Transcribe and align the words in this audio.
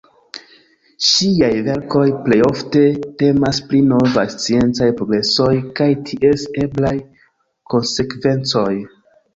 Ŝiaj 1.07 1.49
verkoj 1.67 2.05
plejofte 2.23 2.81
temas 3.21 3.61
pri 3.69 3.83
novaj 3.93 4.25
sciencaj 4.39 4.91
progresoj 5.03 5.53
kaj 5.81 5.91
ties 6.11 6.51
eblaj 6.67 6.97
konsekvencoj. 7.77 8.71